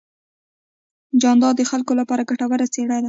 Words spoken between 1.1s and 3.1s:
جانداد د خلکو لپاره ګټور څېرہ دی.